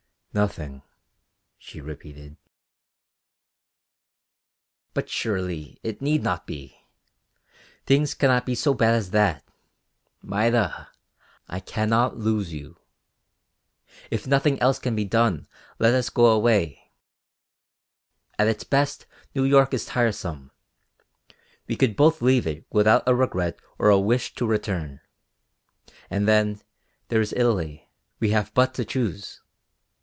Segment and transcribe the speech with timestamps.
[0.33, 0.81] "Nothing,"
[1.57, 2.37] she repeated.
[4.93, 6.85] "But surely it need not be.
[7.85, 9.43] Things cannot be so bad as that
[10.23, 10.87] Maida,
[11.49, 12.77] I cannot lose you.
[14.09, 16.93] If nothing else can be done, let us go away;
[18.39, 19.05] at its best
[19.35, 20.49] New York is tiresome;
[21.67, 25.01] we could both leave it without a regret or a wish to return.
[26.09, 26.61] And then,
[27.09, 27.89] there is Italy;
[28.21, 29.41] we have but to choose.